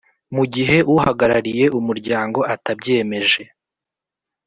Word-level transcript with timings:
Mu 0.35 0.43
gihe 0.53 0.77
uhagarariye 0.95 1.65
umuryango 1.79 2.39
atabyemeje 2.53 3.41